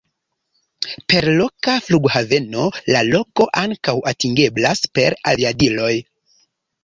Per 1.11 1.27
loka 1.41 1.73
flughaveno 1.87 2.63
la 2.95 3.03
loko 3.09 3.47
ankaŭ 3.63 3.95
atingeblas 4.13 4.83
per 4.99 5.17
aviadiloj. 5.33 5.93